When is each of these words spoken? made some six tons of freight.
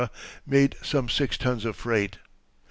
made 0.47 0.75
some 0.81 1.07
six 1.07 1.37
tons 1.37 1.63
of 1.63 1.75
freight. 1.75 2.17